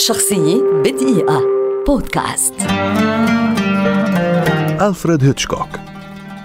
شخصية 0.00 0.62
بدقيقة. 0.84 1.42
بودكاست. 1.86 2.54
ألفريد 4.80 5.24
هيتشكوك. 5.24 5.68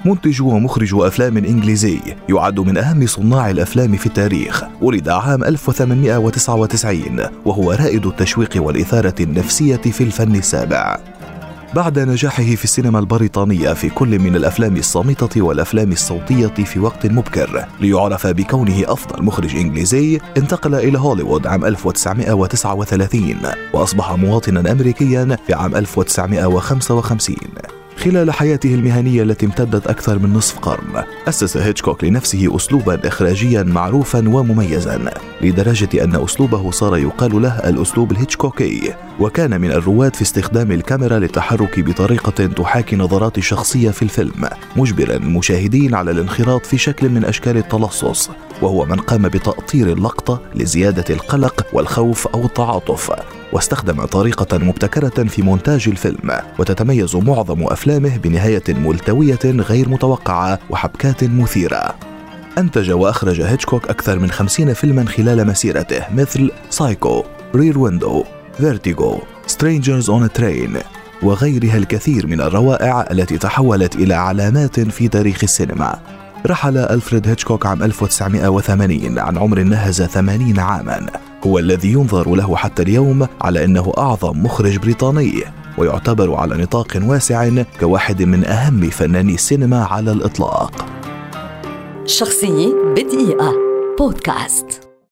منتج 0.05 0.41
ومخرج 0.41 0.89
أفلام 0.93 1.37
إنجليزي 1.37 1.99
يعد 2.29 2.59
من 2.59 2.77
أهم 2.77 3.07
صناع 3.07 3.49
الأفلام 3.49 3.95
في 3.95 4.05
التاريخ 4.05 4.63
ولد 4.81 5.09
عام 5.09 5.43
1899 5.43 7.25
وهو 7.45 7.71
رائد 7.71 8.05
التشويق 8.05 8.63
والإثارة 8.63 9.15
النفسية 9.19 9.75
في 9.75 10.03
الفن 10.03 10.35
السابع. 10.35 10.99
بعد 11.73 11.99
نجاحه 11.99 12.43
في 12.43 12.63
السينما 12.63 12.99
البريطانية 12.99 13.73
في 13.73 13.89
كل 13.89 14.19
من 14.19 14.35
الأفلام 14.35 14.75
الصامتة 14.75 15.41
والأفلام 15.41 15.91
الصوتية 15.91 16.47
في 16.47 16.79
وقت 16.79 17.05
مبكر 17.05 17.65
ليعرف 17.79 18.27
بكونه 18.27 18.83
أفضل 18.87 19.23
مخرج 19.23 19.55
إنجليزي 19.55 20.19
انتقل 20.37 20.75
إلى 20.75 20.99
هوليوود 20.99 21.47
عام 21.47 21.65
1939 21.65 23.35
وأصبح 23.73 24.11
مواطنا 24.11 24.71
أمريكيا 24.71 25.37
في 25.47 25.53
عام 25.53 25.75
1955 25.75 27.35
خلال 27.97 28.31
حياته 28.31 28.73
المهنية 28.73 29.23
التي 29.23 29.45
امتدت 29.45 29.87
أكثر 29.87 30.19
من 30.19 30.33
نصف 30.33 30.59
قرن 30.59 31.03
أسس 31.27 31.57
هيتشكوك 31.57 32.03
لنفسه 32.03 32.55
أسلوبا 32.55 33.07
إخراجيا 33.07 33.63
معروفا 33.63 34.29
ومميزا 34.29 35.11
لدرجة 35.41 36.03
أن 36.03 36.23
أسلوبه 36.23 36.71
صار 36.71 36.97
يقال 36.97 37.41
له 37.41 37.69
الأسلوب 37.69 38.11
الهيتشكوكي. 38.11 38.93
وكان 39.19 39.61
من 39.61 39.71
الرواد 39.71 40.15
في 40.15 40.21
استخدام 40.21 40.71
الكاميرا 40.71 41.19
للتحرك 41.19 41.79
بطريقة 41.79 42.45
تحاكي 42.45 42.95
نظرات 42.95 43.37
الشخصية 43.37 43.91
في 43.91 44.01
الفيلم 44.01 44.49
مجبرا 44.75 45.15
المشاهدين 45.15 45.95
على 45.95 46.11
الانخراط 46.11 46.65
في 46.65 46.77
شكل 46.77 47.09
من 47.09 47.25
أشكال 47.25 47.57
التلصص. 47.57 48.29
وهو 48.61 48.85
من 48.85 48.95
قام 48.95 49.21
بتأطير 49.21 49.91
اللقطة 49.91 50.41
لزيادة 50.55 51.05
القلق 51.09 51.65
والخوف 51.73 52.27
أو 52.27 52.45
التعاطف 52.45 53.11
واستخدم 53.53 54.05
طريقة 54.05 54.57
مبتكرة 54.57 55.23
في 55.23 55.41
مونتاج 55.41 55.85
الفيلم 55.87 56.31
وتتميز 56.59 57.15
معظم 57.15 57.63
أفلامه 57.63 58.17
بنهاية 58.17 58.63
ملتوية 58.69 59.39
غير 59.45 59.89
متوقعة 59.89 60.59
وحبكات 60.69 61.23
مثيرة. 61.23 61.95
أنتج 62.57 62.91
وأخرج 62.91 63.41
هيتشكوك 63.41 63.89
أكثر 63.89 64.19
من 64.19 64.31
خمسين 64.31 64.73
فيلما 64.73 65.05
خلال 65.05 65.47
مسيرته 65.47 66.01
مثل 66.13 66.51
Psycho 66.69 67.23
Rear 67.55 67.79
Window 67.79 68.23
Vertigo 68.57 69.19
Strangers 69.47 70.09
on 70.09 70.31
Train 70.31 70.77
وغيرها 71.23 71.77
الكثير 71.77 72.27
من 72.27 72.41
الروائع 72.41 73.07
التي 73.11 73.37
تحولت 73.37 73.95
إلى 73.95 74.13
علامات 74.13 74.79
في 74.79 75.07
تاريخ 75.07 75.39
السينما. 75.43 75.99
رحل 76.45 76.77
ألفريد 76.77 77.27
هيتشكوك 77.27 77.65
عام 77.65 77.83
1980 77.83 79.19
عن 79.19 79.37
عمر 79.37 79.63
ناهز 79.63 80.03
80 80.03 80.59
عاما. 80.59 81.05
هو 81.45 81.59
الذي 81.59 81.91
ينظر 81.91 82.35
له 82.35 82.55
حتى 82.55 82.81
اليوم 82.81 83.27
على 83.41 83.65
أنه 83.65 83.93
أعظم 83.97 84.43
مخرج 84.43 84.77
بريطاني 84.77 85.43
ويعتبر 85.77 86.35
على 86.35 86.57
نطاق 86.57 86.99
واسع 87.01 87.63
كواحد 87.79 88.23
من 88.23 88.45
أهم 88.45 88.89
فناني 88.89 89.33
السينما 89.33 89.83
على 89.85 90.11
الإطلاق. 90.11 90.85
شخصية 92.05 92.73
بدقيقة. 92.95 93.53
بودكاست. 93.99 94.84